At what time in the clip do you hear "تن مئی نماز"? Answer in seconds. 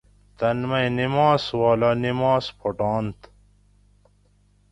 0.37-1.43